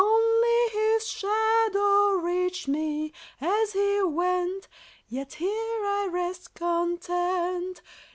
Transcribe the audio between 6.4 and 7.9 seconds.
content.